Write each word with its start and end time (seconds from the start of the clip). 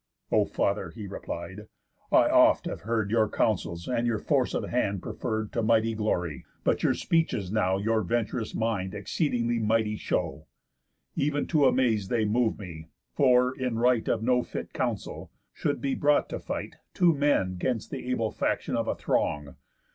"O 0.31 0.45
father," 0.45 0.89
he 0.89 1.05
replied, 1.05 1.67
"I 2.11 2.27
oft 2.27 2.65
have 2.65 2.81
heard 2.81 3.11
Your 3.11 3.29
counsels 3.29 3.87
and 3.87 4.07
your 4.07 4.17
force 4.17 4.55
of 4.55 4.63
hand 4.63 5.03
preferr'd 5.03 5.51
To 5.53 5.61
mighty 5.61 5.93
glory, 5.93 6.43
but 6.63 6.81
your 6.81 6.95
speeches 6.95 7.51
now 7.51 7.77
Your 7.77 8.01
vent'rous 8.01 8.55
mind 8.55 8.95
exceeding 8.95 9.63
mighty 9.67 9.95
show. 9.97 10.47
Ev'n 11.15 11.45
to 11.45 11.65
amaze 11.65 12.07
they 12.07 12.25
move 12.25 12.57
me; 12.57 12.87
for, 13.13 13.55
in 13.55 13.77
right 13.77 14.07
Of 14.07 14.23
no 14.23 14.41
fit 14.41 14.73
counsel, 14.73 15.29
should 15.53 15.79
be 15.81 15.93
brought 15.93 16.29
to 16.29 16.39
fight 16.39 16.77
Two 16.95 17.13
men 17.13 17.57
'gainst 17.57 17.91
th' 17.91 18.01
able 18.01 18.31
faction 18.31 18.75
of 18.75 18.87
a 18.87 18.95
throng. 18.95 19.53